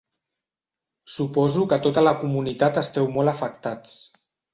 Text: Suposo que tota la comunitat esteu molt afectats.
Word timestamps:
Suposo 1.15 1.65
que 1.73 1.79
tota 1.87 2.03
la 2.05 2.13
comunitat 2.23 2.79
esteu 2.83 3.11
molt 3.19 3.33
afectats. 3.35 3.93